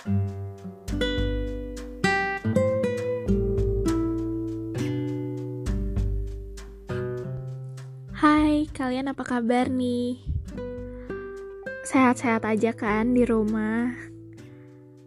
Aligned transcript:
Hai, 0.00 0.08
kalian 8.72 9.12
apa 9.12 9.20
kabar 9.28 9.68
nih? 9.68 10.24
Sehat-sehat 11.84 12.48
aja 12.48 12.72
kan 12.72 13.12
di 13.12 13.28
rumah? 13.28 13.92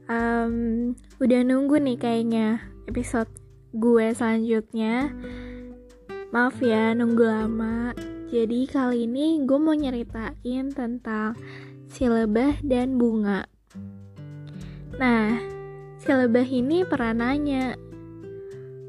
Um, 0.06 0.94
udah 1.18 1.42
nunggu 1.42 1.82
nih 1.82 1.98
kayaknya 1.98 2.62
episode 2.86 3.34
gue 3.74 4.14
selanjutnya. 4.14 5.10
Maaf 6.30 6.62
ya 6.62 6.94
nunggu 6.94 7.26
lama. 7.26 7.98
Jadi 8.30 8.70
kali 8.70 9.10
ini 9.10 9.42
gue 9.42 9.58
mau 9.58 9.74
nyeritain 9.74 10.70
tentang 10.70 11.34
si 11.90 12.06
lebah 12.06 12.62
dan 12.62 13.02
bunga. 13.02 13.50
Nah, 14.94 15.42
si 15.98 16.06
lebah 16.14 16.46
ini 16.46 16.86
pernah 16.86 17.18
nanya, 17.18 17.74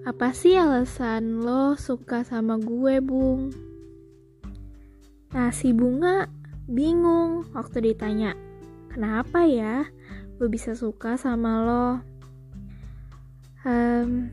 apa 0.04 0.36
sih 0.36 0.52
alasan 0.52 1.40
lo 1.40 1.80
suka 1.80 2.20
sama 2.28 2.60
gue, 2.60 3.00
Bung? 3.00 3.48
Nah, 5.32 5.48
si 5.48 5.72
bunga 5.72 6.28
bingung 6.68 7.48
waktu 7.56 7.88
ditanya, 7.88 8.36
kenapa 8.92 9.48
ya 9.48 9.88
gue 10.36 10.48
bisa 10.52 10.76
suka 10.76 11.16
sama 11.16 11.64
lo? 11.64 11.88
Um, 13.64 14.28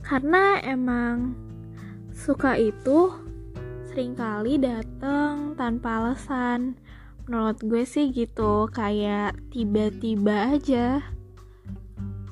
karena 0.00 0.64
emang 0.64 1.36
suka 2.16 2.56
itu 2.56 3.12
sering 3.92 4.16
kali 4.16 4.56
datang 4.56 5.52
tanpa 5.60 6.00
alasan. 6.00 6.79
Menurut 7.30 7.62
gue 7.62 7.86
sih 7.86 8.10
gitu, 8.10 8.66
kayak 8.74 9.38
tiba-tiba 9.54 10.58
aja. 10.58 10.98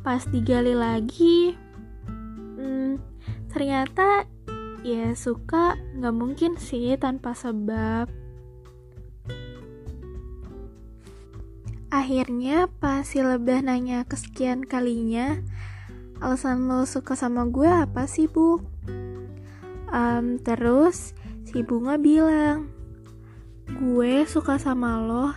Pas 0.02 0.26
digali 0.26 0.74
lagi, 0.74 1.54
hmm, 2.58 2.98
ternyata 3.46 4.26
ya 4.82 5.14
suka 5.14 5.78
nggak 5.94 6.16
mungkin 6.18 6.58
sih 6.58 6.98
tanpa 6.98 7.30
sebab. 7.30 8.10
Akhirnya 11.94 12.66
pas 12.66 13.06
si 13.06 13.22
lebah 13.22 13.62
nanya 13.62 14.02
kesekian 14.02 14.66
kalinya, 14.66 15.38
alasan 16.18 16.66
lo 16.66 16.82
suka 16.82 17.14
sama 17.14 17.46
gue 17.46 17.70
apa 17.70 18.10
sih 18.10 18.26
bu? 18.26 18.58
Um, 19.94 20.42
terus 20.42 21.14
si 21.46 21.62
bunga 21.62 22.02
bilang, 22.02 22.74
gue 23.78 24.26
suka 24.26 24.58
sama 24.58 24.98
lo 24.98 25.30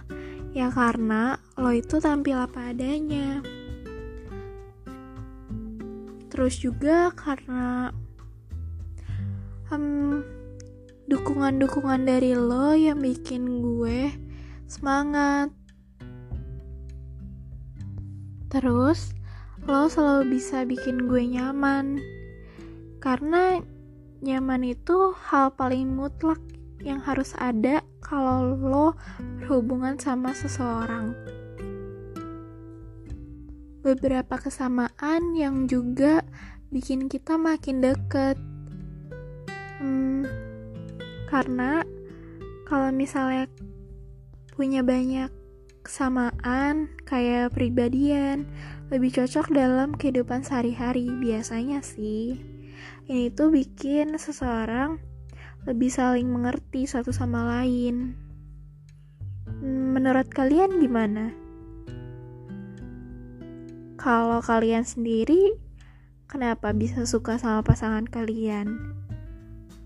ya 0.49 0.73
karena 0.73 1.37
lo 1.61 1.69
itu 1.69 2.01
tampil 2.01 2.41
apa 2.41 2.73
adanya. 2.73 3.45
Terus 6.33 6.57
juga 6.57 7.13
karena 7.13 7.93
dukungan-dukungan 11.11 12.07
dari 12.07 12.33
lo 12.33 12.73
yang 12.73 12.97
bikin 12.97 13.61
gue 13.61 14.09
semangat. 14.65 15.53
Terus 18.49 19.13
lo 19.69 19.85
selalu 19.85 20.41
bisa 20.41 20.65
bikin 20.65 21.05
gue 21.05 21.23
nyaman 21.29 22.01
karena 22.97 23.61
nyaman 24.25 24.65
itu 24.65 25.13
hal 25.29 25.53
paling 25.53 25.93
mutlak 25.93 26.41
yang 26.81 27.01
harus 27.01 27.33
ada 27.37 27.85
kalau 28.01 28.57
lo 28.57 28.87
berhubungan 29.39 29.97
sama 30.01 30.33
seseorang. 30.33 31.13
Beberapa 33.81 34.37
kesamaan 34.37 35.33
yang 35.33 35.65
juga 35.65 36.21
bikin 36.69 37.09
kita 37.09 37.37
makin 37.37 37.81
deket. 37.81 38.37
Hmm, 39.81 40.29
karena 41.25 41.81
kalau 42.69 42.93
misalnya 42.93 43.49
punya 44.53 44.85
banyak 44.85 45.33
kesamaan 45.81 46.93
kayak 47.09 47.57
pribadian, 47.57 48.45
lebih 48.93 49.09
cocok 49.17 49.49
dalam 49.49 49.97
kehidupan 49.97 50.45
sehari-hari 50.45 51.09
biasanya 51.09 51.81
sih. 51.81 52.37
Ini 53.09 53.33
tuh 53.33 53.49
bikin 53.49 54.15
seseorang 54.21 55.10
lebih 55.69 55.93
saling 55.93 56.25
mengerti 56.25 56.89
satu 56.89 57.13
sama 57.13 57.45
lain. 57.45 58.17
Menurut 59.61 60.25
kalian 60.33 60.81
gimana? 60.81 61.29
Kalau 64.01 64.41
kalian 64.41 64.81
sendiri, 64.81 65.53
kenapa 66.25 66.73
bisa 66.73 67.05
suka 67.05 67.37
sama 67.37 67.61
pasangan 67.61 68.09
kalian? 68.09 68.97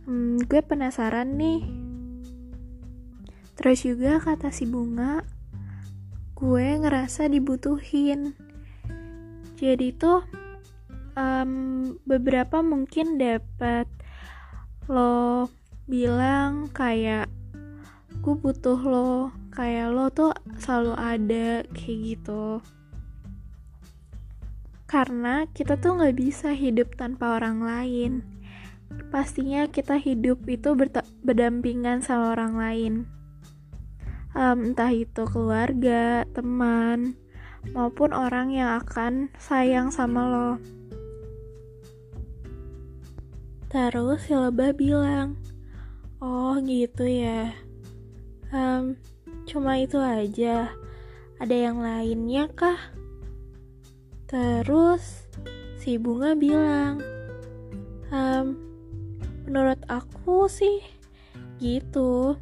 Hmm, 0.07 0.39
gue 0.39 0.63
penasaran 0.63 1.35
nih. 1.35 1.67
Terus 3.59 3.83
juga 3.83 4.23
kata 4.23 4.55
si 4.55 4.63
bunga, 4.63 5.27
gue 6.39 6.67
ngerasa 6.79 7.27
dibutuhin. 7.27 8.31
Jadi 9.59 9.91
tuh 9.95 10.23
um, 11.19 11.51
beberapa 12.07 12.63
mungkin 12.63 13.19
dapat 13.19 13.87
lo 14.85 15.49
bilang 15.85 16.73
kayak 16.73 17.29
gue 18.25 18.34
butuh 18.34 18.81
lo 18.81 19.29
kayak 19.53 19.94
lo 19.94 20.09
tuh 20.09 20.34
selalu 20.57 20.94
ada 20.97 21.62
kayak 21.78 22.00
gitu. 22.01 22.59
Karena 24.90 25.46
kita 25.53 25.78
tuh 25.78 25.97
nggak 26.01 26.18
bisa 26.18 26.57
hidup 26.57 26.97
tanpa 26.97 27.38
orang 27.38 27.62
lain. 27.62 28.12
Pastinya 29.13 29.69
kita 29.69 29.97
hidup 30.01 30.46
itu 30.50 30.73
berdampingan 31.25 32.02
sama 32.02 32.34
orang 32.34 32.53
lain. 32.57 32.94
Um, 34.35 34.73
entah 34.73 34.91
itu 34.91 35.23
keluarga 35.29 36.28
teman 36.35 37.16
maupun 37.72 38.13
orang 38.13 38.52
yang 38.52 38.84
akan 38.84 39.31
sayang 39.40 39.90
sama 39.90 40.22
lo. 40.28 40.52
Terus 43.72 44.28
si 44.28 44.35
lebah 44.35 44.72
bilang, 44.75 45.40
Oh 46.25 46.57
gitu 46.65 47.05
ya, 47.05 47.53
um, 48.49 48.97
cuma 49.45 49.77
itu 49.77 50.01
aja, 50.01 50.73
ada 51.37 51.53
yang 51.53 51.85
lainnya 51.85 52.49
kah? 52.49 52.81
Terus 54.25 55.29
si 55.77 56.01
bunga 56.01 56.33
bilang, 56.33 56.97
um, 58.09 58.57
menurut 59.45 59.77
aku 59.85 60.49
sih 60.49 60.81
gitu. 61.61 62.33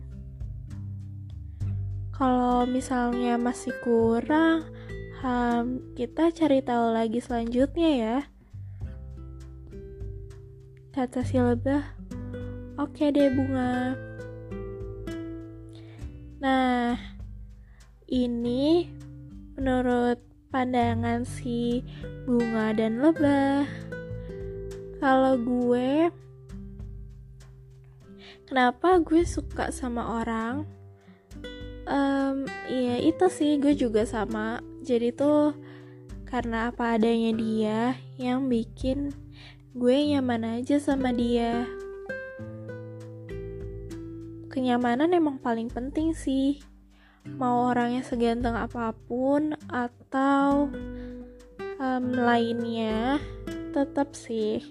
Kalau 2.15 2.63
misalnya 2.63 3.35
masih 3.35 3.75
kurang, 3.83 4.63
um, 5.27 5.91
kita 5.91 6.31
cari 6.31 6.63
tahu 6.63 6.95
lagi 6.95 7.19
selanjutnya 7.19 7.91
ya 7.99 8.17
kata 10.93 11.25
si 11.25 11.35
lebah. 11.35 12.02
Oke 12.73 13.13
deh 13.13 13.29
bunga. 13.29 13.93
Nah, 16.41 16.97
ini 18.09 18.89
menurut 19.53 20.17
pandangan 20.49 21.21
si 21.21 21.85
bunga 22.25 22.73
dan 22.73 22.97
lebah. 22.97 23.69
Kalau 24.97 25.37
gue, 25.37 26.09
kenapa 28.49 28.97
gue 29.05 29.21
suka 29.21 29.69
sama 29.69 30.21
orang? 30.25 30.65
Um, 31.85 32.49
iya 32.65 32.97
itu 33.05 33.29
sih 33.29 33.61
gue 33.61 33.77
juga 33.77 34.01
sama. 34.09 34.65
Jadi 34.81 35.13
tuh 35.13 35.53
karena 36.25 36.73
apa 36.73 36.97
adanya 36.97 37.37
dia 37.37 37.81
yang 38.17 38.49
bikin 38.49 39.13
gue 39.77 39.97
nyaman 40.09 40.57
aja 40.57 40.81
sama 40.81 41.13
dia. 41.13 41.69
Kenyamanan 44.53 45.09
emang 45.17 45.41
paling 45.41 45.73
penting 45.73 46.13
sih. 46.13 46.61
Mau 47.25 47.73
orangnya 47.73 48.05
seganteng 48.05 48.53
apa 48.53 48.93
pun 48.93 49.57
atau 49.65 50.69
um, 51.81 52.05
lainnya, 52.13 53.17
tetap 53.73 54.13
sih 54.13 54.61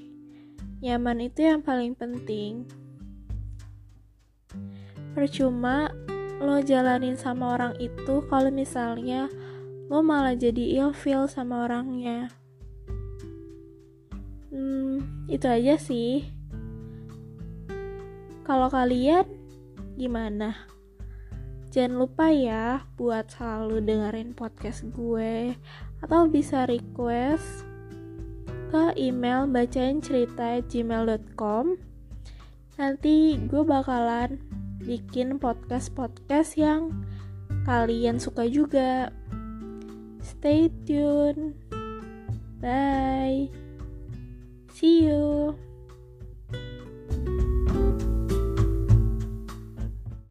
nyaman 0.82 1.31
itu 1.31 1.46
yang 1.46 1.62
paling 1.62 1.94
penting. 1.94 2.67
Percuma 5.14 5.94
lo 6.43 6.58
jalanin 6.58 7.14
sama 7.14 7.55
orang 7.55 7.79
itu 7.79 8.26
kalau 8.26 8.50
misalnya 8.50 9.31
lo 9.87 10.02
malah 10.02 10.34
jadi 10.34 10.82
ilfeel 10.82 11.31
sama 11.31 11.70
orangnya. 11.70 12.34
Hmm, 14.50 15.26
itu 15.31 15.46
aja 15.46 15.79
sih. 15.79 16.26
Kalau 18.43 18.67
kalian 18.67 19.42
gimana? 19.97 20.69
Jangan 21.73 22.05
lupa 22.05 22.29
ya 22.29 22.85
buat 23.00 23.33
selalu 23.33 23.81
dengerin 23.89 24.37
podcast 24.37 24.85
gue 24.93 25.56
atau 26.05 26.29
bisa 26.29 26.69
request 26.69 27.65
ke 28.69 28.93
email 29.00 29.49
bacain 29.49 30.05
cerita 30.05 30.61
gmail.com 30.61 31.77
nanti 32.77 33.37
gue 33.37 33.62
bakalan 33.65 34.37
bikin 34.85 35.41
podcast-podcast 35.41 36.59
yang 36.61 36.93
kalian 37.65 38.19
suka 38.19 38.44
juga. 38.44 39.09
Stay 40.21 40.69
tune. 40.85 41.55
Bye. 42.61 43.50
See 44.73 45.06
you 45.06 45.55